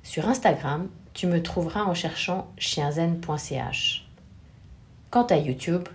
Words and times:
Sur 0.04 0.30
Instagram, 0.30 0.88
tu 1.14 1.26
me 1.26 1.42
trouveras 1.42 1.84
en 1.84 1.96
cherchant 1.96 2.48
chienzen.ch. 2.58 4.08
Quant 5.10 5.26
à 5.26 5.38
YouTube, 5.38 5.88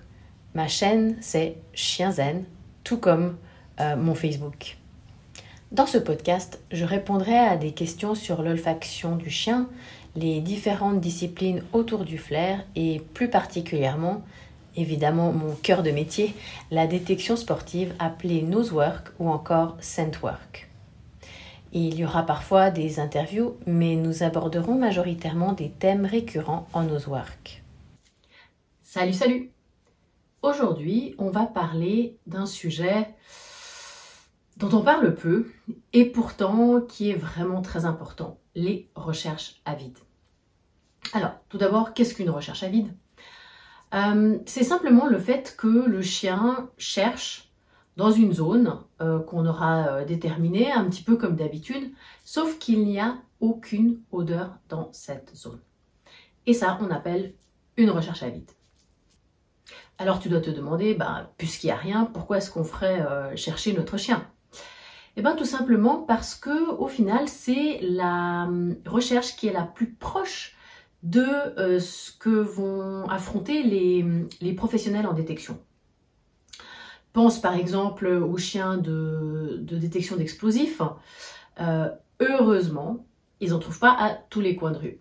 ma 0.55 0.69
chaîne 0.69 1.17
c'est 1.21 1.57
Chienzen, 1.75 2.45
tout 2.84 2.98
comme 2.98 3.37
euh, 3.81 3.97
mon 3.97 4.15
Facebook. 4.15 4.77
Dans 5.73 5.87
ce 5.87 5.98
podcast, 5.98 6.62
je 6.70 6.84
répondrai 6.84 7.37
à 7.37 7.56
des 7.56 7.73
questions 7.73 8.15
sur 8.15 8.42
l'olfaction 8.42 9.17
du 9.17 9.31
chien, 9.31 9.69
les 10.15 10.41
différentes 10.41 11.01
disciplines 11.01 11.65
autour 11.73 12.05
du 12.05 12.19
flair 12.19 12.65
et 12.77 13.03
plus 13.15 13.28
particulièrement, 13.28 14.23
évidemment 14.77 15.33
mon 15.33 15.55
cœur 15.56 15.83
de 15.83 15.91
métier, 15.91 16.34
la 16.71 16.87
détection 16.87 17.34
sportive 17.34 17.93
appelée 17.98 18.43
nosework 18.43 19.12
ou 19.19 19.28
encore 19.28 19.77
scentwork. 19.81 20.69
Il 21.73 21.97
y 21.97 22.05
aura 22.05 22.25
parfois 22.25 22.71
des 22.71 23.00
interviews, 23.00 23.56
mais 23.67 23.97
nous 23.97 24.23
aborderons 24.23 24.77
majoritairement 24.77 25.55
des 25.55 25.71
thèmes 25.71 26.06
récurrents 26.06 26.69
en 26.73 26.84
nosework. 26.84 27.65
Salut, 28.84 29.12
salut 29.12 29.53
Aujourd'hui, 30.45 31.14
on 31.17 31.31
va 31.31 31.47
parler 31.47 32.19
d'un 32.27 32.45
sujet 32.45 33.14
dont 34.59 34.69
on 34.77 34.83
parle 34.83 35.14
peu 35.14 35.50
et 35.95 36.05
pourtant 36.05 36.83
qui 36.83 37.09
est 37.09 37.17
vraiment 37.17 37.62
très 37.62 37.87
important, 37.87 38.39
les 38.55 38.91
recherches 38.95 39.62
à 39.65 39.75
vide. 39.75 39.97
Alors, 41.15 41.33
tout 41.48 41.56
d'abord, 41.56 41.95
qu'est-ce 41.95 42.12
qu'une 42.12 42.28
recherche 42.28 42.62
à 42.62 42.69
vide 42.69 42.92
euh, 43.95 44.39
C'est 44.45 44.65
simplement 44.65 45.06
le 45.06 45.19
fait 45.19 45.55
que 45.56 45.67
le 45.67 46.03
chien 46.03 46.69
cherche 46.77 47.50
dans 47.97 48.11
une 48.11 48.34
zone 48.34 48.81
euh, 49.00 49.20
qu'on 49.20 49.47
aura 49.47 49.87
euh, 49.87 50.05
déterminée, 50.05 50.70
un 50.70 50.84
petit 50.91 51.05
peu 51.05 51.17
comme 51.17 51.37
d'habitude, 51.37 51.91
sauf 52.22 52.59
qu'il 52.59 52.84
n'y 52.84 53.00
a 53.00 53.17
aucune 53.41 53.98
odeur 54.12 54.59
dans 54.69 54.92
cette 54.92 55.34
zone. 55.34 55.61
Et 56.45 56.53
ça, 56.53 56.77
on 56.83 56.91
appelle 56.91 57.33
une 57.78 57.89
recherche 57.89 58.22
à 58.22 58.28
vide. 58.28 58.50
Alors 59.98 60.19
tu 60.19 60.28
dois 60.28 60.41
te 60.41 60.50
demander, 60.50 60.95
bah, 60.95 61.33
puisqu'il 61.39 61.67
n'y 61.67 61.73
a 61.73 61.77
rien, 61.77 62.05
pourquoi 62.12 62.39
est-ce 62.39 62.50
qu'on 62.50 62.64
ferait 62.64 63.00
euh, 63.00 63.37
chercher 63.37 63.73
notre 63.73 63.97
chien? 63.97 64.27
Eh 65.17 65.23
bien 65.23 65.37
tout 65.37 65.45
simplement 65.45 66.03
parce 66.03 66.34
que 66.34 66.71
au 66.71 66.88
final, 66.88 67.28
c'est 67.28 67.78
la 67.82 68.44
hum, 68.49 68.77
recherche 68.87 69.37
qui 69.37 69.47
est 69.47 69.53
la 69.53 69.62
plus 69.62 69.93
proche 69.93 70.56
de 71.05 71.25
ce 71.78 72.12
que 72.12 72.31
vont 72.31 73.06
affronter 73.09 73.62
les, 73.62 74.05
les 74.41 74.55
professionnels 74.55 75.06
en 75.06 75.12
détection. 75.12 75.60
Pense 77.15 77.41
par 77.41 77.55
exemple 77.55 78.09
aux 78.09 78.37
chiens 78.38 78.76
de, 78.76 79.61
détection 79.61 80.16
d'explosifs. 80.16 80.82
Euh, 81.61 81.88
heureusement, 82.19 83.06
ils 83.38 83.50
n'en 83.50 83.61
trouvent 83.61 83.78
pas 83.78 83.97
à 83.97 84.15
tous 84.15 84.41
les 84.41 84.56
coins 84.56 84.72
de 84.72 84.78
rue. 84.78 84.99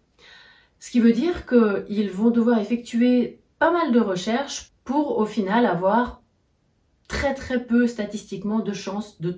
Ce 0.80 0.92
qui 0.92 1.00
veut 1.00 1.12
dire 1.12 1.48
qu'ils 1.48 2.12
vont 2.12 2.30
devoir 2.30 2.60
effectuer 2.60 3.40
pas 3.58 3.72
mal 3.72 3.92
de 3.92 4.00
recherches 4.00 4.73
pour 4.84 5.18
au 5.18 5.26
final 5.26 5.66
avoir 5.66 6.22
très 7.08 7.34
très 7.34 7.64
peu 7.64 7.88
statistiquement 7.88 8.60
de 8.60 8.74
chances 8.74 9.22
de, 9.22 9.32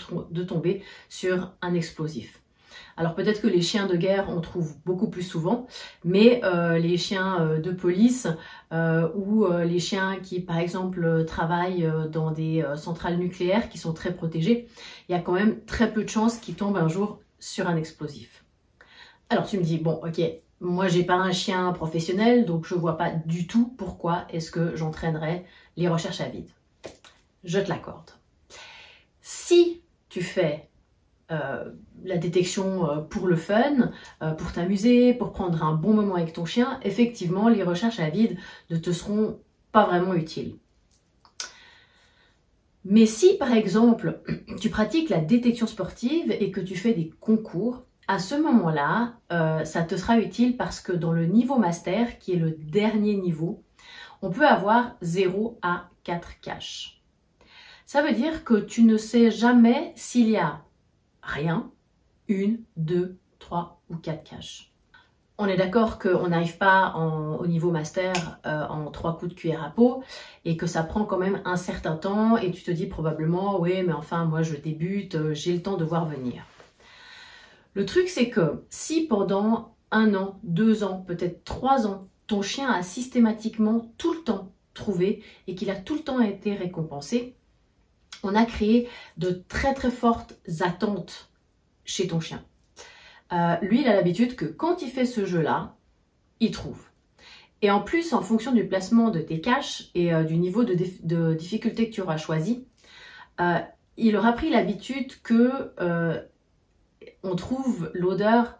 tomber 0.44 0.84
sur 1.10 1.52
un 1.62 1.74
explosif. 1.74 2.42
Alors 2.98 3.16
peut-être 3.16 3.42
que 3.42 3.48
les 3.48 3.62
chiens 3.62 3.88
de 3.88 3.96
guerre, 3.98 4.28
on 4.30 4.40
trouve 4.40 4.76
beaucoup 4.86 5.10
plus 5.10 5.24
souvent, 5.24 5.68
mais 6.04 6.42
euh, 6.44 6.78
les 6.78 6.98
chiens 6.98 7.42
euh, 7.42 7.60
de 7.60 7.72
police 7.72 8.28
euh, 8.72 9.10
ou 9.16 9.48
les 9.48 9.80
chiens 9.80 10.18
qui, 10.22 10.40
par 10.40 10.58
exemple, 10.58 11.26
travaillent 11.26 11.90
dans 12.12 12.32
des 12.32 12.66
centrales 12.78 13.18
nucléaires 13.18 13.70
qui 13.70 13.78
sont 13.78 13.94
très 13.94 14.14
protégées, 14.14 14.68
il 15.10 15.12
y 15.12 15.16
a 15.16 15.20
quand 15.20 15.34
même 15.34 15.64
très 15.66 15.92
peu 15.92 16.04
de 16.04 16.10
chances 16.10 16.38
qu'ils 16.38 16.56
tombent 16.56 16.78
un 16.78 16.88
jour 16.88 17.20
sur 17.40 17.68
un 17.68 17.76
explosif. 17.76 18.46
Alors 19.30 19.46
tu 19.46 19.58
me 19.58 19.64
dis, 19.64 19.78
bon, 19.78 20.00
ok, 20.04 20.22
moi 20.62 20.88
j'ai 20.88 21.04
pas 21.04 21.16
un 21.16 21.32
chien 21.32 21.72
professionnel, 21.74 22.46
donc 22.46 22.66
je 22.66 22.76
vois 22.76 22.98
pas 22.98 23.12
du 23.12 23.48
tout 23.48 23.74
pourquoi 23.78 24.26
est-ce 24.30 24.52
que 24.52 24.76
j'entraînerais 24.76 25.46
les 25.78 25.88
recherches 25.88 26.22
à 26.22 26.30
vide. 26.30 26.50
Je 27.44 27.60
te 27.60 27.70
l'accorde. 27.70 28.12
Si 29.22 29.82
tu 30.10 30.22
fais 30.22 30.70
euh, 31.32 31.72
la 32.04 32.18
détection 32.18 32.90
euh, 32.90 33.02
pour 33.02 33.28
le 33.28 33.36
fun, 33.36 33.92
euh, 34.22 34.32
pour 34.32 34.52
t'amuser, 34.52 35.14
pour 35.14 35.32
prendre 35.32 35.64
un 35.64 35.74
bon 35.74 35.94
moment 35.94 36.16
avec 36.16 36.34
ton 36.34 36.46
chien, 36.46 36.80
effectivement, 36.84 37.50
les 37.50 37.64
recherches 37.64 38.00
à 38.00 38.10
vide 38.10 38.38
ne 38.70 38.78
te 38.78 38.92
seront 38.92 39.40
pas 39.72 39.86
vraiment 39.86 40.14
utiles. 40.14 40.56
Mais 42.84 43.08
si, 43.08 43.38
par 43.38 43.52
exemple, 43.52 44.22
tu 44.62 44.70
pratiques 44.70 45.10
la 45.10 45.20
détection 45.20 45.66
sportive 45.66 46.32
et 46.32 46.52
que 46.52 46.62
tu 46.62 46.76
fais 46.76 46.94
des 46.94 47.12
concours, 47.20 47.84
à 48.08 48.20
ce 48.20 48.36
moment-là, 48.36 49.14
ça 49.66 49.84
te 49.84 49.96
sera 49.96 50.20
utile 50.20 50.58
parce 50.58 50.80
que 50.80 50.92
dans 50.92 51.12
le 51.12 51.26
niveau 51.26 51.58
master, 51.58 52.20
qui 52.20 52.34
est 52.34 52.38
le 52.38 52.52
dernier 52.52 53.16
niveau, 53.16 53.64
on 54.22 54.30
peut 54.30 54.48
avoir 54.48 54.96
0 55.02 55.58
à 55.62 55.90
4 56.04 56.40
caches. 56.42 57.02
Ça 57.86 58.02
veut 58.02 58.14
dire 58.14 58.44
que 58.44 58.56
tu 58.56 58.84
ne 58.84 58.98
sais 58.98 59.30
jamais 59.30 59.94
s'il 59.96 60.30
y 60.30 60.38
a 60.38 60.62
rien, 61.22 61.70
une, 62.28 62.60
deux, 62.78 63.18
trois 63.40 63.82
ou 63.90 63.98
quatre 63.98 64.24
caches. 64.24 64.72
On 65.38 65.48
est 65.48 65.58
d'accord 65.58 66.00
qu'on 66.00 66.30
n'arrive 66.30 66.58
pas 66.58 66.96
au 66.96 67.46
niveau 67.46 67.70
master 67.70 68.40
euh, 68.46 68.66
en 68.68 68.90
trois 68.90 69.18
coups 69.18 69.34
de 69.34 69.38
cuillère 69.38 69.64
à 69.64 69.70
peau 69.70 70.02
et 70.46 70.56
que 70.56 70.66
ça 70.66 70.82
prend 70.82 71.04
quand 71.04 71.18
même 71.18 71.42
un 71.44 71.58
certain 71.58 71.98
temps 71.98 72.38
et 72.38 72.52
tu 72.52 72.64
te 72.64 72.72
dis 72.72 72.86
probablement 72.88 73.60
oui 73.60 73.84
mais 73.84 73.92
enfin 73.92 74.24
moi 74.26 74.44
je 74.44 74.56
débute, 74.56 75.16
euh, 75.16 75.34
j'ai 75.34 75.54
le 75.54 75.62
temps 75.62 75.76
de 75.76 75.84
voir 75.84 76.06
venir. 76.06 76.44
Le 77.76 77.86
truc 77.86 78.10
c'est 78.10 78.30
que 78.30 78.64
si 78.70 79.06
pendant 79.06 79.76
un 79.92 80.14
an, 80.16 80.40
deux 80.44 80.84
ans, 80.84 81.04
peut-être 81.08 81.44
trois 81.44 81.88
ans, 81.88 82.08
ton 82.28 82.42
chien 82.42 82.70
a 82.72 82.82
systématiquement 82.82 83.94
tout 83.98 84.14
le 84.14 84.22
temps 84.22 84.52
trouvé 84.74 85.24
et 85.48 85.56
qu'il 85.56 85.70
a 85.70 85.76
tout 85.76 85.96
le 85.96 86.02
temps 86.02 86.20
été 86.20 86.56
récompensé, 86.56 87.36
on 88.24 88.36
a 88.36 88.46
créé 88.46 88.90
de 89.18 89.44
très 89.48 89.74
très 89.74 89.92
fortes 89.92 90.36
attentes 90.62 91.30
chez 91.86 92.08
ton 92.08 92.20
chien. 92.20 92.44
Euh, 93.32 93.56
lui, 93.62 93.82
il 93.82 93.88
a 93.88 93.94
l'habitude 93.94 94.36
que 94.36 94.46
quand 94.46 94.82
il 94.82 94.90
fait 94.90 95.06
ce 95.06 95.26
jeu-là, 95.26 95.76
il 96.40 96.52
trouve. 96.52 96.82
Et 97.62 97.72
en 97.72 97.82
plus, 97.82 98.14
en 98.14 98.22
fonction 98.22 98.52
du 98.52 98.68
placement 98.68 99.10
de 99.10 99.20
tes 99.20 99.42
caches 99.42 99.90
et 99.96 100.14
euh, 100.14 100.24
du 100.24 100.38
niveau 100.38 100.64
de, 100.64 101.34
difficulté 101.34 101.90
que 101.90 101.96
tu 101.96 102.02
auras 102.02 102.18
choisi, 102.18 102.66
euh, 103.40 103.60
il 103.98 104.16
aura 104.18 104.34
pris 104.34 104.50
l'habitude 104.50 105.22
que 105.22 105.72
on 107.24 107.36
trouve 107.36 107.92
l'odeur, 107.94 108.58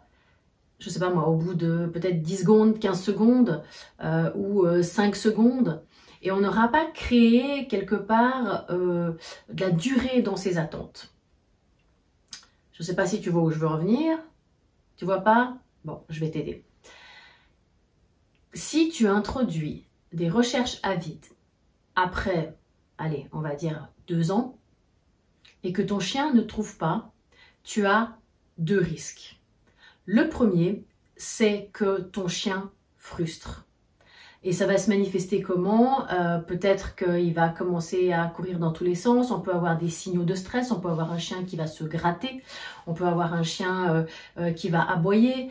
je 0.78 0.90
sais 0.90 0.98
pas 0.98 1.10
moi, 1.10 1.28
au 1.28 1.36
bout 1.36 1.54
de 1.54 1.86
peut-être 1.86 2.22
10 2.22 2.38
secondes, 2.38 2.78
15 2.78 3.02
secondes 3.02 3.62
ou 4.34 4.66
5 4.82 5.16
secondes 5.16 5.82
et 6.26 6.32
on 6.32 6.40
n'aura 6.40 6.66
pas 6.68 6.86
créé 6.86 7.68
quelque 7.68 7.94
part 7.94 8.66
euh, 8.70 9.12
de 9.48 9.60
la 9.60 9.70
durée 9.70 10.22
dans 10.22 10.34
ses 10.34 10.58
attentes. 10.58 11.14
Je 12.72 12.82
ne 12.82 12.86
sais 12.86 12.96
pas 12.96 13.06
si 13.06 13.20
tu 13.20 13.30
vois 13.30 13.42
où 13.42 13.50
je 13.50 13.58
veux 13.58 13.68
revenir. 13.68 14.18
Tu 14.96 15.04
vois 15.04 15.20
pas? 15.20 15.56
Bon, 15.84 16.02
je 16.08 16.18
vais 16.18 16.30
t'aider. 16.30 16.64
Si 18.54 18.88
tu 18.88 19.06
introduis 19.06 19.86
des 20.12 20.28
recherches 20.28 20.78
à 20.82 20.96
vide 20.96 21.24
après, 21.94 22.56
allez, 22.98 23.28
on 23.32 23.40
va 23.40 23.54
dire 23.54 23.88
deux 24.08 24.32
ans, 24.32 24.58
et 25.62 25.72
que 25.72 25.82
ton 25.82 26.00
chien 26.00 26.32
ne 26.32 26.40
trouve 26.40 26.76
pas, 26.76 27.12
tu 27.62 27.86
as 27.86 28.16
deux 28.58 28.80
risques. 28.80 29.40
Le 30.04 30.28
premier, 30.28 30.84
c'est 31.16 31.70
que 31.72 32.00
ton 32.00 32.28
chien 32.28 32.70
frustre. 32.96 33.66
Et 34.42 34.52
ça 34.52 34.66
va 34.66 34.78
se 34.78 34.88
manifester 34.88 35.42
comment? 35.42 36.08
Euh, 36.08 36.38
Peut-être 36.38 36.94
qu'il 36.94 37.34
va 37.34 37.48
commencer 37.48 38.12
à 38.12 38.26
courir 38.28 38.60
dans 38.60 38.70
tous 38.70 38.84
les 38.84 38.94
sens, 38.94 39.32
on 39.32 39.40
peut 39.40 39.52
avoir 39.52 39.76
des 39.76 39.88
signaux 39.88 40.22
de 40.22 40.34
stress, 40.36 40.70
on 40.70 40.78
peut 40.78 40.88
avoir 40.88 41.12
un 41.12 41.18
chien 41.18 41.44
qui 41.44 41.56
va 41.56 41.66
se 41.66 41.82
gratter, 41.82 42.42
on 42.86 42.94
peut 42.94 43.06
avoir 43.06 43.34
un 43.34 43.42
chien 43.42 43.92
euh, 43.92 44.04
euh, 44.38 44.52
qui 44.52 44.68
va 44.68 44.88
aboyer, 44.88 45.50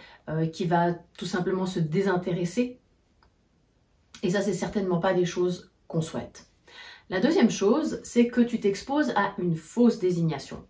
qui 0.54 0.66
va 0.66 0.94
tout 1.18 1.26
simplement 1.26 1.66
se 1.66 1.80
désintéresser. 1.80 2.80
Et 4.24 4.30
ça, 4.30 4.42
c'est 4.42 4.54
certainement 4.54 5.00
pas 5.00 5.14
des 5.14 5.26
choses 5.26 5.72
qu'on 5.88 6.02
souhaite. 6.02 6.48
La 7.10 7.20
deuxième 7.20 7.52
chose, 7.52 8.00
c'est 8.04 8.28
que 8.28 8.42
tu 8.42 8.60
t'exposes 8.60 9.12
à 9.16 9.34
une 9.38 9.56
fausse 9.56 10.00
désignation. 10.00 10.66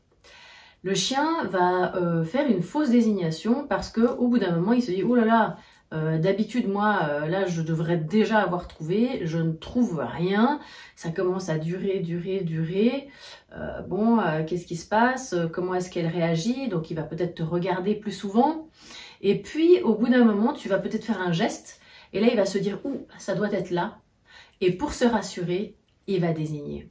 Le 0.86 0.94
chien 0.94 1.44
va 1.46 1.94
faire 2.26 2.48
une 2.48 2.62
fausse 2.62 2.92
désignation 2.92 3.66
parce 3.68 3.90
que 3.90 4.02
au 4.02 4.28
bout 4.28 4.38
d'un 4.38 4.52
moment, 4.52 4.72
il 4.72 4.84
se 4.84 4.92
dit 4.92 5.02
oh 5.02 5.16
là 5.16 5.26
là, 5.26 5.58
euh, 5.94 6.18
d'habitude, 6.18 6.68
moi, 6.68 7.00
euh, 7.04 7.28
là, 7.28 7.46
je 7.46 7.62
devrais 7.62 7.98
déjà 7.98 8.40
avoir 8.40 8.68
trouvé. 8.68 9.26
Je 9.26 9.38
ne 9.38 9.54
trouve 9.54 10.00
rien. 10.00 10.60
Ça 10.96 11.12
commence 11.12 11.50
à 11.50 11.58
durer, 11.58 12.00
durer, 12.00 12.42
durer. 12.42 13.10
Euh, 13.56 13.82
bon, 13.82 14.20
qu'est-ce 14.48 14.66
qui 14.66 14.76
se 14.76 14.88
passe? 14.88 15.36
Comment 15.54 15.76
est-ce 15.76 15.90
qu'elle 15.90 16.08
réagit? 16.08 16.68
Donc, 16.68 16.92
il 16.92 16.96
va 16.96 17.04
peut-être 17.04 17.36
te 17.36 17.44
regarder 17.44 17.96
plus 17.96 18.12
souvent. 18.12 18.68
Et 19.22 19.42
puis, 19.42 19.82
au 19.82 19.96
bout 19.96 20.10
d'un 20.10 20.26
moment, 20.26 20.54
tu 20.54 20.70
vas 20.70 20.80
peut-être 20.80 21.06
faire 21.06 21.22
un 21.22 21.32
geste. 21.32 21.80
Et 22.14 22.20
là, 22.20 22.28
il 22.30 22.38
va 22.38 22.46
se 22.46 22.58
dire, 22.58 22.80
ouh, 22.84 23.06
ça 23.18 23.36
doit 23.36 23.52
être 23.52 23.72
là. 23.72 24.00
Et 24.62 24.72
pour 24.72 24.94
se 24.94 25.06
rassurer, 25.06 25.76
il 26.08 26.22
va 26.22 26.34
désigner. 26.34 26.90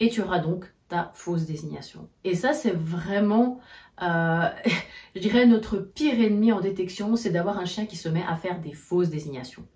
Et 0.00 0.08
tu 0.08 0.22
auras 0.22 0.38
donc 0.38 0.66
fausse 1.14 1.44
désignation. 1.44 2.08
Et 2.24 2.34
ça, 2.34 2.52
c'est 2.52 2.74
vraiment 2.74 3.60
euh, 4.02 4.48
je 5.14 5.20
dirais 5.20 5.46
notre 5.46 5.78
pire 5.78 6.20
ennemi 6.20 6.52
en 6.52 6.60
détection, 6.60 7.16
c'est 7.16 7.30
d'avoir 7.30 7.58
un 7.58 7.64
chien 7.64 7.86
qui 7.86 7.96
se 7.96 8.08
met 8.08 8.24
à 8.26 8.36
faire 8.36 8.60
des 8.60 8.72
fausses 8.72 9.10
désignations. 9.10 9.66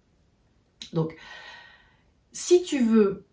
Donc, 0.93 1.17
si 2.33 2.63
tu 2.63 2.83
veux 2.83 3.25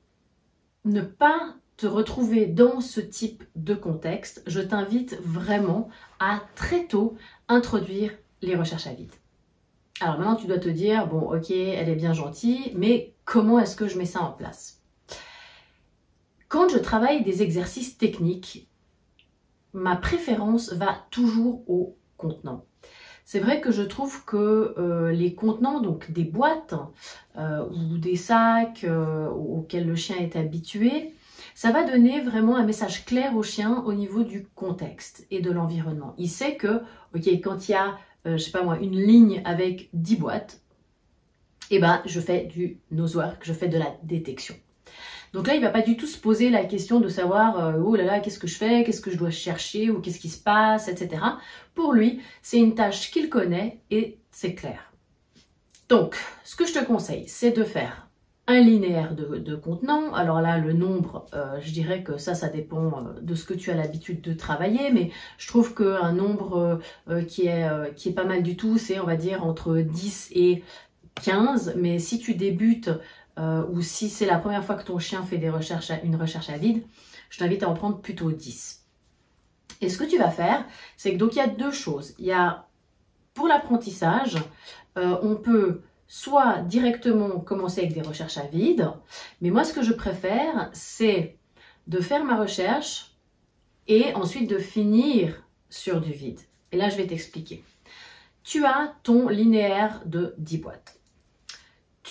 ne 0.84 1.02
pas 1.02 1.56
te 1.78 1.88
retrouver 1.88 2.46
dans 2.46 2.80
ce 2.80 3.02
type 3.02 3.44
de 3.56 3.74
contexte, 3.74 4.44
je 4.48 4.62
t'invite 4.62 5.20
vraiment 5.22 5.90
à 6.20 6.42
très 6.56 6.86
tôt 6.86 7.18
introduire 7.48 8.12
les 8.42 8.56
recherches 8.56 8.88
à 8.88 8.94
vide. 8.94 9.12
Alors 10.02 10.18
maintenant, 10.18 10.36
tu 10.36 10.48
dois 10.48 10.60
te 10.60 10.70
dire, 10.70 11.08
bon, 11.08 11.22
ok, 11.22 11.52
elle 11.52 11.90
est 11.90 11.96
bien 11.96 12.14
gentille, 12.14 12.72
mais 12.76 13.14
comment 13.24 13.60
est-ce 13.60 13.76
que 13.76 13.88
je 13.88 13.98
mets 13.98 14.06
ça 14.06 14.22
en 14.22 14.32
place? 14.32 14.82
Quand 16.56 16.70
je 16.70 16.78
travaille 16.78 17.22
des 17.22 17.44
exercices 17.44 17.98
techniques, 17.98 18.70
ma 19.74 19.98
préférence 19.98 20.72
va 20.72 20.96
toujours 21.12 21.70
au 21.70 21.98
contenant. 22.16 22.64
C'est 23.26 23.42
vrai 23.42 23.60
que 23.60 23.74
je 23.74 23.82
trouve 23.82 24.24
que 24.24 24.74
euh, 24.78 25.12
les 25.12 25.36
contenants, 25.36 25.82
donc 25.82 26.14
des 26.14 26.24
boîtes 26.24 26.74
euh, 27.38 27.66
ou 27.72 27.98
des 27.98 28.16
sacs 28.16 28.86
euh, 28.86 29.28
auxquels 29.28 29.86
le 29.86 29.98
chien 29.98 30.16
est 30.16 30.38
habitué, 30.38 31.14
ça 31.56 31.74
va 31.74 31.84
donner 31.84 32.22
vraiment 32.22 32.56
un 32.56 32.64
message 32.64 33.04
clair 33.04 33.36
au 33.36 33.44
chien 33.44 33.84
au 33.86 33.92
niveau 33.92 34.24
du 34.24 34.48
contexte 34.56 35.28
et 35.32 35.42
de 35.42 35.52
l'environnement. 35.52 36.16
Il 36.18 36.30
sait 36.30 36.56
que, 36.56 36.84
ok, 37.14 37.28
quand 37.44 37.68
il 37.68 37.74
y 37.74 37.76
a, 37.76 37.98
je 38.24 38.38
sais 38.38 38.52
pas 38.52 38.64
moi, 38.64 38.80
une 38.80 38.98
ligne 38.98 39.42
avec 39.44 39.90
10 39.92 40.16
boîtes, 40.16 40.62
eh 41.70 41.80
ben, 41.80 42.02
je 42.06 42.22
fais 42.22 42.46
du 42.46 42.80
nose 42.92 43.18
work, 43.18 43.40
je 43.42 43.52
fais 43.52 43.68
de 43.68 43.78
la 43.78 43.94
détection. 44.04 44.56
Donc 45.36 45.48
là, 45.48 45.56
il 45.56 45.62
va 45.62 45.70
pas 45.70 45.82
du 45.82 45.98
tout 45.98 46.08
se 46.08 46.18
poser 46.18 46.50
la 46.50 46.64
question 46.64 47.02
de 47.02 47.10
savoir 47.10 47.60
euh, 47.60 47.82
oh 47.84 47.98
là 47.98 48.06
là, 48.06 48.20
qu'est-ce 48.22 48.40
que 48.40 48.48
je 48.48 48.56
fais, 48.56 48.86
qu'est-ce 48.86 49.02
que 49.02 49.12
je 49.12 49.18
dois 49.18 49.32
chercher 49.32 49.90
ou 49.90 50.00
qu'est-ce 50.00 50.20
qui 50.20 50.30
se 50.30 50.42
passe, 50.42 50.88
etc. 50.88 51.22
Pour 51.74 51.92
lui, 51.92 52.22
c'est 52.42 52.58
une 52.58 52.74
tâche 52.74 53.12
qu'il 53.12 53.28
connaît 53.28 53.82
et 53.92 54.18
c'est 54.32 54.56
clair. 54.56 54.94
Donc, 55.90 56.16
ce 56.46 56.56
que 56.56 56.66
je 56.66 56.72
te 56.72 56.82
conseille, 56.86 57.28
c'est 57.28 57.52
de 57.52 57.66
faire 57.66 58.08
un 58.48 58.62
linéaire 58.62 59.14
de, 59.14 59.56
contenants. 59.56 60.14
Alors 60.14 60.40
là, 60.40 60.58
le 60.58 60.72
nombre, 60.72 61.26
euh, 61.34 61.60
je 61.60 61.74
dirais 61.74 62.02
que 62.02 62.16
ça, 62.16 62.34
ça 62.34 62.48
dépend 62.48 62.86
euh, 62.86 63.20
de 63.22 63.36
ce 63.36 63.44
que 63.44 63.54
tu 63.54 63.72
as 63.72 63.76
l'habitude 63.76 64.22
de 64.22 64.32
travailler, 64.32 64.90
mais 64.94 65.12
je 65.38 65.50
trouve 65.50 65.76
qu'un 65.76 66.14
nombre 66.14 66.80
qui, 67.28 67.48
est, 67.48 67.68
qui 67.96 68.08
est 68.08 68.14
pas 68.14 68.24
mal 68.24 68.42
du 68.42 68.56
tout, 68.56 68.78
c'est 68.78 69.02
on 69.02 69.06
va 69.06 69.18
dire 69.18 69.44
entre 69.44 69.80
10 69.80 70.30
et 70.34 70.64
15. 71.24 71.76
Mais 71.78 72.00
si 72.00 72.20
tu 72.20 72.36
débutes 72.36 72.90
euh, 73.38 73.66
ou 73.72 73.82
si 73.82 74.10
c'est 74.10 74.26
la 74.26 74.38
première 74.38 74.64
fois 74.64 74.76
que 74.76 74.86
ton 74.86 75.00
chien 75.00 75.24
fait 75.24 75.38
des 75.38 75.50
recherches 75.50 75.92
une 76.04 76.16
recherche 76.16 76.50
à 76.50 76.58
vide, 76.58 76.84
je 77.30 77.40
t'invite 77.40 77.64
à 77.64 77.70
en 77.70 77.74
prendre 77.74 78.00
plutôt 78.00 78.32
10. 78.32 78.84
Et 79.82 79.90
ce 79.90 79.98
que 79.98 80.04
tu 80.04 80.18
vas 80.18 80.32
faire, 80.32 80.66
c'est 80.98 81.14
que 81.14 81.18
donc 81.18 81.34
il 81.36 81.40
y 81.40 81.42
a 81.42 81.48
deux 81.48 81.72
choses. 81.72 82.14
Il 82.18 82.26
y 82.26 82.32
a 82.32 82.68
pour 83.34 83.48
l'apprentissage, 83.48 84.38
euh, 84.98 85.18
on 85.22 85.36
peut 85.36 85.82
soit 86.08 86.60
directement 86.60 87.40
commencer 87.40 87.82
avec 87.82 87.94
des 87.94 88.02
recherches 88.02 88.38
à 88.38 88.46
vide, 88.46 88.90
mais 89.42 89.50
moi 89.50 89.64
ce 89.64 89.74
que 89.74 89.82
je 89.82 89.92
préfère, 89.92 90.70
c'est 90.72 91.38
de 91.88 92.00
faire 92.00 92.24
ma 92.24 92.38
recherche 92.38 93.16
et 93.88 94.14
ensuite 94.14 94.50
de 94.50 94.58
finir 94.58 95.44
sur 95.70 96.02
du 96.02 96.12
vide. 96.12 96.40
Et 96.72 96.78
là, 96.78 96.90
je 96.90 96.98
vais 96.98 97.08
t'expliquer. 97.08 97.64
Tu 98.44 98.66
as 98.66 98.94
ton 99.04 99.28
linéaire 99.28 100.02
de 100.06 100.36
10 100.38 100.58
boîtes 100.60 101.00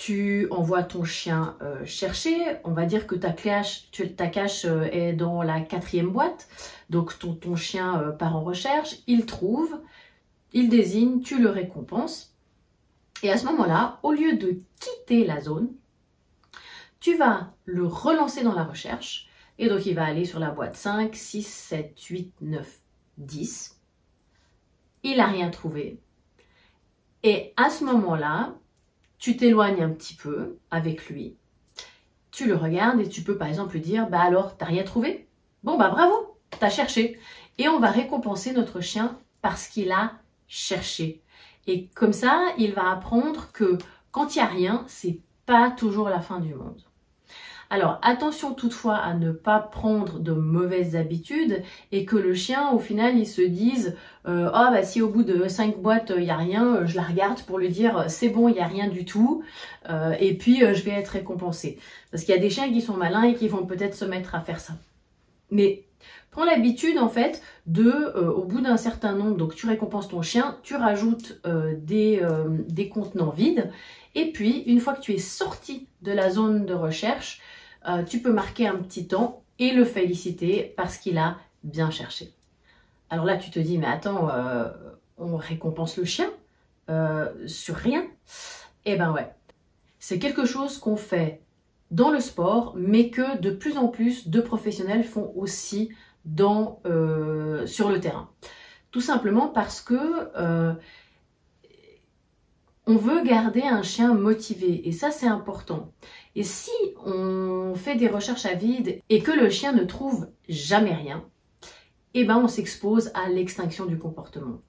tu 0.05 0.47
envoies 0.51 0.83
ton 0.83 1.03
chien 1.03 1.57
euh, 1.63 1.83
chercher. 1.83 2.57
On 2.63 2.73
va 2.73 2.85
dire 2.85 3.07
que 3.07 3.15
ta 3.15 3.31
cache, 3.31 4.65
euh, 4.65 4.87
est 4.91 5.13
dans 5.13 5.41
la 5.41 5.61
quatrième 5.61 6.11
boîte. 6.11 6.47
Donc 6.91 7.17
ton, 7.17 7.33
ton 7.33 7.55
chien 7.55 7.99
euh, 7.99 8.11
part 8.11 8.35
en 8.35 8.43
recherche, 8.43 8.97
il 9.07 9.25
trouve, 9.25 9.81
il 10.53 10.69
désigne, 10.69 11.21
tu 11.21 11.41
le 11.41 11.49
récompenses. 11.49 12.35
Et 13.23 13.31
à 13.31 13.37
ce 13.39 13.45
moment-là, 13.45 13.97
au 14.03 14.11
lieu 14.11 14.37
de 14.37 14.59
quitter 14.79 15.25
la 15.25 15.41
zone, 15.41 15.69
tu 16.99 17.17
vas 17.17 17.55
le 17.65 17.87
relancer 17.87 18.43
dans 18.43 18.53
la 18.53 18.63
recherche. 18.63 19.27
Et 19.57 19.69
donc 19.69 19.87
il 19.87 19.95
va 19.95 20.05
aller 20.05 20.25
sur 20.25 20.37
la 20.37 20.51
boîte 20.51 20.75
5, 20.75 21.15
6, 21.15 21.47
7, 21.47 21.99
8, 21.99 22.33
9, 22.41 22.79
10. 23.17 23.81
Il 25.01 25.17
n'a 25.17 25.25
rien 25.25 25.49
trouvé. 25.49 25.99
Et 27.23 27.53
à 27.57 27.71
ce 27.71 27.83
moment-là, 27.85 28.53
tu 29.17 29.37
t'éloignes 29.37 29.83
un 29.83 29.89
petit 29.89 30.15
peu 30.15 30.57
avec 30.71 31.09
lui, 31.09 31.35
tu 32.31 32.47
le 32.47 32.55
regardes 32.55 32.99
et 32.99 33.07
tu 33.07 33.21
peux 33.21 33.37
par 33.37 33.47
exemple 33.47 33.79
dire 33.79 34.09
Bah 34.09 34.19
alors, 34.19 34.57
t'as 34.57 34.65
rien 34.65 34.83
trouvé? 34.83 35.27
Bon, 35.63 35.77
bah 35.77 35.89
bravo, 35.89 36.37
t'as 36.59 36.69
cherché. 36.69 37.17
Et 37.57 37.69
on 37.69 37.79
va 37.79 37.91
récompenser 37.91 38.51
notre 38.51 38.81
chien 38.81 39.17
parce 39.41 39.67
qu'il 39.69 39.91
a 39.91 40.13
cherché. 40.47 41.21
Et 41.65 41.87
comme 41.95 42.13
ça, 42.13 42.47
il 42.57 42.73
va 42.73 42.91
apprendre 42.91 43.51
que 43.53 43.77
quand 44.11 44.35
il 44.35 44.39
n'y 44.39 44.43
a 44.43 44.47
rien, 44.47 44.83
c'est 44.87 45.19
pas 45.45 45.71
toujours 45.71 46.09
la 46.09 46.19
fin 46.19 46.39
du 46.39 46.53
monde. 46.53 46.81
Alors 47.69 47.99
attention 48.03 48.53
toutefois 48.53 48.97
à 48.97 49.13
ne 49.15 49.31
pas 49.31 49.59
prendre 49.59 50.19
de 50.19 50.33
mauvaises 50.33 50.95
habitudes 50.95 51.63
et 51.91 52.05
que 52.05 52.15
le 52.15 52.33
chien 52.35 52.71
au 52.71 52.79
final 52.79 53.17
il 53.17 53.25
se 53.25 53.41
dise 53.41 53.95
euh, 54.27 54.49
oh 54.53 54.71
bah 54.71 54.83
si 54.83 55.01
au 55.01 55.09
bout 55.09 55.23
de 55.23 55.47
cinq 55.47 55.77
boîtes 55.77 56.13
il 56.15 56.23
n'y 56.23 56.29
a 56.29 56.37
rien, 56.37 56.75
euh, 56.75 56.85
je 56.85 56.95
la 56.95 57.01
regarde 57.01 57.41
pour 57.41 57.57
lui 57.57 57.69
dire 57.69 58.05
c'est 58.07 58.29
bon 58.29 58.49
il 58.49 58.53
n'y 58.53 58.59
a 58.59 58.67
rien 58.67 58.87
du 58.87 59.03
tout 59.03 59.43
euh, 59.89 60.13
et 60.19 60.35
puis 60.35 60.59
je 60.59 60.83
vais 60.83 60.91
être 60.91 61.09
récompensé. 61.09 61.79
Parce 62.11 62.23
qu'il 62.23 62.35
y 62.35 62.37
a 62.37 62.41
des 62.41 62.49
chiens 62.49 62.71
qui 62.71 62.81
sont 62.81 62.97
malins 62.97 63.23
et 63.23 63.33
qui 63.33 63.47
vont 63.47 63.65
peut-être 63.65 63.95
se 63.95 64.05
mettre 64.05 64.35
à 64.35 64.41
faire 64.41 64.59
ça. 64.59 64.73
Mais 65.49 65.85
prends 66.29 66.45
l'habitude 66.45 66.99
en 66.99 67.09
fait 67.09 67.41
de, 67.65 68.13
au 68.29 68.43
bout 68.43 68.61
d'un 68.61 68.77
certain 68.77 69.13
nombre, 69.13 69.37
donc 69.37 69.55
tu 69.55 69.67
récompenses 69.67 70.09
ton 70.09 70.21
chien, 70.21 70.57
tu 70.63 70.75
rajoutes 70.75 71.41
des 71.77 72.89
contenants 72.89 73.31
vides 73.31 73.71
et 74.15 74.31
puis 74.31 74.63
une 74.65 74.79
fois 74.79 74.93
que 74.93 75.01
tu 75.01 75.13
es 75.13 75.17
sorti 75.19 75.87
de 76.01 76.11
la 76.11 76.29
zone 76.29 76.65
de 76.65 76.73
recherche, 76.73 77.41
euh, 77.87 78.03
tu 78.03 78.19
peux 78.19 78.33
marquer 78.33 78.67
un 78.67 78.75
petit 78.75 79.07
temps 79.07 79.43
et 79.59 79.71
le 79.71 79.85
féliciter 79.85 80.73
parce 80.75 80.97
qu'il 80.97 81.17
a 81.17 81.37
bien 81.63 81.89
cherché. 81.91 82.33
Alors 83.09 83.25
là, 83.25 83.37
tu 83.37 83.51
te 83.51 83.59
dis, 83.59 83.77
mais 83.77 83.87
attends, 83.87 84.29
euh, 84.29 84.69
on 85.17 85.37
récompense 85.37 85.97
le 85.97 86.05
chien 86.05 86.29
euh, 86.89 87.29
sur 87.47 87.75
rien 87.75 88.05
Eh 88.85 88.95
ben 88.95 89.11
ouais, 89.11 89.29
c'est 89.99 90.19
quelque 90.19 90.45
chose 90.45 90.77
qu'on 90.77 90.95
fait 90.95 91.41
dans 91.91 92.09
le 92.09 92.19
sport, 92.19 92.73
mais 92.75 93.09
que 93.09 93.37
de 93.39 93.51
plus 93.51 93.77
en 93.77 93.87
plus 93.87 94.27
de 94.27 94.41
professionnels 94.41 95.03
font 95.03 95.31
aussi 95.35 95.89
sur 96.25 97.89
le 97.89 97.99
terrain. 97.99 98.29
Tout 98.89 99.01
simplement 99.01 99.47
parce 99.47 99.81
que 99.81 100.75
on 102.87 102.97
veut 102.97 103.23
garder 103.23 103.63
un 103.63 103.81
chien 103.81 104.13
motivé 104.13 104.87
et 104.87 104.91
ça 104.91 105.11
c'est 105.11 105.27
important. 105.27 105.91
Et 106.35 106.43
si 106.43 106.71
on 107.05 107.73
fait 107.75 107.95
des 107.95 108.09
recherches 108.09 108.45
à 108.45 108.53
vide 108.53 109.01
et 109.09 109.21
que 109.21 109.31
le 109.31 109.49
chien 109.49 109.71
ne 109.71 109.85
trouve 109.85 110.27
jamais 110.49 110.93
rien, 110.93 111.23
eh 112.13 112.25
ben 112.25 112.37
on 112.37 112.47
s'expose 112.47 113.11
à 113.13 113.29
l'extinction 113.29 113.85
du 113.85 113.97
comportement. 113.97 114.61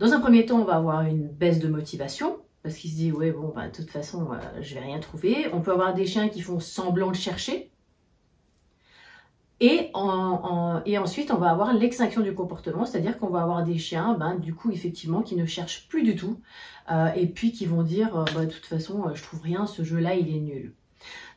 Dans 0.00 0.12
un 0.12 0.20
premier 0.20 0.44
temps, 0.44 0.60
on 0.60 0.64
va 0.64 0.74
avoir 0.74 1.02
une 1.02 1.28
baisse 1.28 1.60
de 1.60 1.68
motivation 1.68 2.38
parce 2.62 2.76
qu'il 2.76 2.90
se 2.90 2.96
dit 2.96 3.12
ouais 3.12 3.30
bon 3.30 3.52
bah, 3.54 3.68
de 3.68 3.72
toute 3.76 3.90
façon 3.90 4.28
je 4.32 4.58
euh, 4.58 4.62
je 4.62 4.74
vais 4.74 4.80
rien 4.80 4.98
trouver. 4.98 5.48
On 5.52 5.60
peut 5.60 5.72
avoir 5.72 5.94
des 5.94 6.06
chiens 6.06 6.28
qui 6.28 6.40
font 6.40 6.60
semblant 6.60 7.10
de 7.10 7.16
chercher. 7.16 7.70
Et, 9.60 9.92
et 10.84 10.98
ensuite, 10.98 11.30
on 11.30 11.38
va 11.38 11.50
avoir 11.50 11.72
l'extinction 11.72 12.20
du 12.22 12.34
comportement, 12.34 12.84
c'est-à-dire 12.84 13.18
qu'on 13.18 13.30
va 13.30 13.42
avoir 13.42 13.62
des 13.62 13.78
chiens, 13.78 14.14
ben, 14.18 14.34
du 14.34 14.52
coup, 14.52 14.72
effectivement, 14.72 15.22
qui 15.22 15.36
ne 15.36 15.46
cherchent 15.46 15.88
plus 15.88 16.02
du 16.02 16.16
tout, 16.16 16.40
euh, 16.90 17.12
et 17.14 17.26
puis 17.26 17.52
qui 17.52 17.64
vont 17.64 17.82
dire, 17.82 18.14
euh, 18.18 18.24
bah, 18.34 18.44
de 18.46 18.50
toute 18.50 18.66
façon, 18.66 19.14
je 19.14 19.22
trouve 19.22 19.40
rien, 19.40 19.66
ce 19.66 19.84
jeu-là, 19.84 20.16
il 20.16 20.28
est 20.28 20.40
nul. 20.40 20.74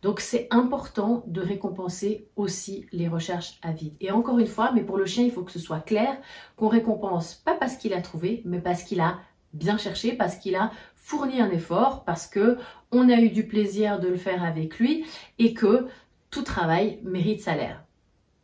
Donc 0.02 0.20
c'est 0.20 0.48
important 0.52 1.24
de 1.28 1.42
récompenser 1.42 2.28
aussi 2.36 2.86
les 2.92 3.08
recherches 3.08 3.60
à 3.62 3.72
vide. 3.72 3.96
Et 4.00 4.12
encore 4.12 4.40
une 4.40 4.48
fois, 4.48 4.72
mais 4.74 4.84
pour 4.84 4.98
le 4.98 5.06
chien, 5.06 5.24
il 5.24 5.32
faut 5.32 5.44
que 5.44 5.52
ce 5.52 5.60
soit 5.60 5.80
clair 5.80 6.18
qu'on 6.56 6.68
récompense 6.68 7.36
pas 7.36 7.56
parce 7.56 7.76
qu'il 7.76 7.94
a 7.94 8.02
trouvé, 8.02 8.42
mais 8.46 8.60
parce 8.60 8.84
qu'il 8.84 9.00
a 9.00 9.20
bien 9.54 9.78
cherché, 9.78 10.14
parce 10.14 10.36
qu'il 10.36 10.56
a 10.56 10.72
fourni 10.96 11.42
un 11.42 11.50
effort, 11.50 12.04
parce 12.04 12.28
que 12.28 12.58
on 12.92 13.10
a 13.10 13.20
eu 13.20 13.30
du 13.30 13.48
plaisir 13.48 14.00
de 14.00 14.08
le 14.08 14.18
faire 14.18 14.44
avec 14.44 14.78
lui 14.80 15.06
et 15.40 15.54
que 15.54 15.88
tout 16.30 16.44
travail 16.44 17.00
mérite 17.04 17.42
salaire. 17.42 17.84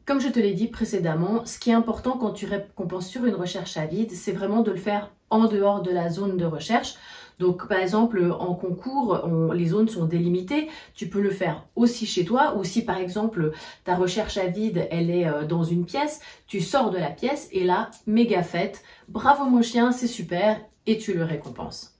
Comme 0.06 0.20
je 0.20 0.28
te 0.28 0.40
l'ai 0.40 0.54
dit 0.54 0.68
précédemment, 0.68 1.46
ce 1.46 1.60
qui 1.60 1.70
est 1.70 1.74
important 1.74 2.18
quand 2.18 2.32
tu 2.32 2.46
récompenses 2.46 3.08
sur 3.08 3.26
une 3.26 3.36
recherche 3.36 3.78
à 3.78 3.86
vide, 3.86 4.12
c'est 4.12 4.34
vraiment 4.34 4.62
de 4.62 4.72
le 4.72 4.78
faire 4.78 5.12
en 5.30 5.46
dehors 5.46 5.82
de 5.82 5.92
la 5.92 6.10
zone 6.10 6.36
de 6.36 6.46
recherche. 6.46 6.96
Donc 7.40 7.68
par 7.68 7.80
exemple 7.80 8.24
en 8.40 8.54
concours, 8.56 9.28
les 9.54 9.68
zones 9.68 9.90
sont 9.90 10.06
délimitées. 10.06 10.70
Tu 10.94 11.10
peux 11.10 11.22
le 11.22 11.32
faire 11.32 11.68
aussi 11.76 12.06
chez 12.06 12.26
toi 12.26 12.56
ou 12.58 12.64
si 12.64 12.84
par 12.86 12.98
exemple 12.98 13.52
ta 13.84 13.96
recherche 13.96 14.38
à 14.38 14.48
vide 14.48 14.88
elle 14.92 15.10
est 15.10 15.28
euh, 15.28 15.46
dans 15.46 15.64
une 15.64 15.86
pièce, 15.86 16.22
tu 16.48 16.62
sors 16.62 16.92
de 16.92 16.98
la 16.98 17.10
pièce 17.10 17.50
et 17.52 17.64
là 17.64 17.90
méga 18.08 18.44
fête, 18.44 18.84
bravo 19.08 19.46
mon 19.46 19.62
chien, 19.62 19.92
c'est 19.92 20.08
super 20.08 20.60
et 20.86 20.98
tu 20.98 21.14
le 21.14 21.24
récompenses. 21.24 22.00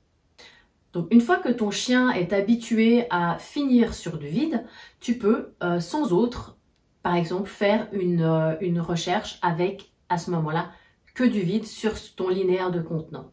Donc 0.94 1.08
une 1.12 1.22
fois 1.22 1.38
que 1.38 1.50
ton 1.50 1.72
chien 1.72 2.12
est 2.12 2.34
habitué 2.34 3.08
à 3.10 3.38
finir 3.40 3.94
sur 3.94 4.18
du 4.18 4.28
vide, 4.28 4.64
tu 5.00 5.18
peux 5.18 5.54
euh, 5.64 5.80
sans 5.80 6.14
autre, 6.14 6.58
par 7.02 7.16
exemple, 7.16 7.50
faire 7.50 7.88
euh, 7.94 8.56
une 8.62 8.80
recherche 8.80 9.40
avec 9.42 9.92
à 10.10 10.18
ce 10.18 10.30
moment-là 10.32 10.70
que 11.16 11.24
du 11.24 11.42
vide 11.42 11.66
sur 11.66 11.94
ton 12.16 12.30
linéaire 12.30 12.72
de 12.72 12.82
contenant. 12.82 13.32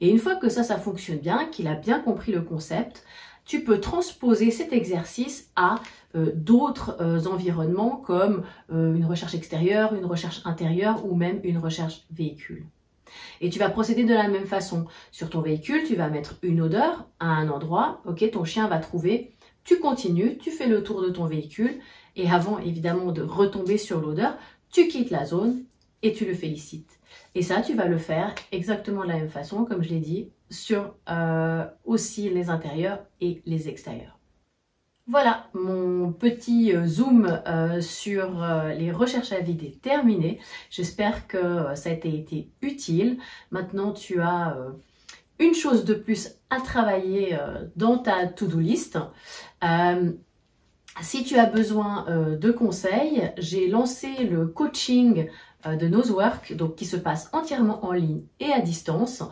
Et 0.00 0.10
une 0.10 0.18
fois 0.18 0.36
que 0.36 0.48
ça, 0.48 0.62
ça 0.62 0.78
fonctionne 0.78 1.18
bien, 1.18 1.46
qu'il 1.46 1.66
a 1.66 1.74
bien 1.74 2.00
compris 2.00 2.32
le 2.32 2.42
concept, 2.42 3.04
tu 3.44 3.64
peux 3.64 3.80
transposer 3.80 4.50
cet 4.50 4.72
exercice 4.72 5.50
à 5.56 5.76
euh, 6.14 6.32
d'autres 6.34 6.96
euh, 7.00 7.24
environnements 7.24 7.96
comme 7.96 8.44
euh, 8.70 8.94
une 8.94 9.06
recherche 9.06 9.34
extérieure, 9.34 9.94
une 9.94 10.04
recherche 10.04 10.42
intérieure 10.44 11.04
ou 11.06 11.14
même 11.14 11.40
une 11.42 11.58
recherche 11.58 12.04
véhicule. 12.10 12.66
Et 13.40 13.48
tu 13.48 13.58
vas 13.58 13.70
procéder 13.70 14.04
de 14.04 14.12
la 14.12 14.28
même 14.28 14.44
façon. 14.44 14.86
Sur 15.12 15.30
ton 15.30 15.40
véhicule, 15.40 15.84
tu 15.84 15.96
vas 15.96 16.08
mettre 16.08 16.36
une 16.42 16.60
odeur 16.60 17.06
à 17.20 17.26
un 17.26 17.48
endroit, 17.48 18.02
ok, 18.04 18.30
ton 18.30 18.44
chien 18.44 18.68
va 18.68 18.78
trouver, 18.78 19.32
tu 19.64 19.80
continues, 19.80 20.36
tu 20.38 20.50
fais 20.50 20.66
le 20.66 20.82
tour 20.82 21.00
de 21.00 21.08
ton 21.08 21.24
véhicule 21.24 21.78
et 22.16 22.30
avant 22.30 22.58
évidemment 22.58 23.12
de 23.12 23.22
retomber 23.22 23.78
sur 23.78 24.00
l'odeur, 24.00 24.36
tu 24.70 24.88
quittes 24.88 25.10
la 25.10 25.24
zone 25.24 25.64
et 26.02 26.12
tu 26.12 26.24
le 26.24 26.34
félicites. 26.34 26.98
Et 27.34 27.42
ça, 27.42 27.60
tu 27.60 27.74
vas 27.74 27.86
le 27.86 27.98
faire 27.98 28.34
exactement 28.52 29.02
de 29.02 29.08
la 29.08 29.16
même 29.16 29.28
façon, 29.28 29.64
comme 29.64 29.82
je 29.82 29.90
l'ai 29.90 30.00
dit, 30.00 30.30
sur 30.50 30.94
euh, 31.10 31.64
aussi 31.84 32.30
les 32.30 32.50
intérieurs 32.50 33.00
et 33.20 33.42
les 33.46 33.68
extérieurs. 33.68 34.18
Voilà, 35.06 35.46
mon 35.54 36.12
petit 36.12 36.74
euh, 36.74 36.86
zoom 36.86 37.40
euh, 37.46 37.80
sur 37.80 38.44
les 38.76 38.92
recherches 38.92 39.32
à 39.32 39.40
vide 39.40 39.62
est 39.62 39.80
terminé. 39.80 40.38
J'espère 40.70 41.26
que 41.26 41.74
ça 41.74 41.90
a 41.90 41.92
été 41.92 42.50
utile. 42.60 43.18
Maintenant, 43.50 43.92
tu 43.92 44.20
as 44.20 44.56
une 45.38 45.54
chose 45.54 45.84
de 45.84 45.94
plus 45.94 46.34
à 46.50 46.60
travailler 46.60 47.38
dans 47.76 47.98
ta 47.98 48.26
to-do 48.26 48.58
list. 48.58 48.98
Si 51.00 51.24
tu 51.24 51.38
as 51.38 51.46
besoin 51.46 52.06
de 52.08 52.50
conseils, 52.50 53.32
j'ai 53.38 53.68
lancé 53.68 54.24
le 54.24 54.46
coaching 54.46 55.28
euh, 55.66 55.74
de 55.74 55.88
Nosework, 55.88 56.54
donc 56.54 56.76
qui 56.76 56.84
se 56.84 56.96
passe 56.96 57.30
entièrement 57.32 57.84
en 57.84 57.90
ligne 57.90 58.22
et 58.38 58.52
à 58.52 58.60
distance. 58.60 59.24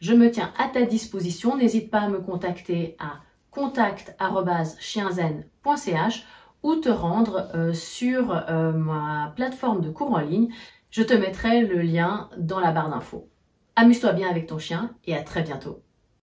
Je 0.00 0.14
me 0.14 0.30
tiens 0.30 0.50
à 0.58 0.68
ta 0.68 0.86
disposition. 0.86 1.58
N'hésite 1.58 1.90
pas 1.90 2.00
à 2.00 2.08
me 2.08 2.20
contacter 2.20 2.96
à 2.98 3.20
contact@chienzen.ch 3.50 6.24
ou 6.62 6.76
te 6.76 6.88
rendre 6.88 7.50
euh, 7.54 7.74
sur 7.74 8.30
euh, 8.30 8.72
ma 8.72 9.34
plateforme 9.36 9.82
de 9.82 9.90
cours 9.90 10.12
en 10.12 10.20
ligne. 10.20 10.48
Je 10.90 11.02
te 11.02 11.12
mettrai 11.12 11.66
le 11.66 11.82
lien 11.82 12.30
dans 12.38 12.60
la 12.60 12.72
barre 12.72 12.88
d'infos. 12.88 13.28
Amuse-toi 13.76 14.14
bien 14.14 14.30
avec 14.30 14.46
ton 14.46 14.58
chien 14.58 14.94
et 15.04 15.14
à 15.14 15.22
très 15.22 15.42
bientôt. 15.42 15.82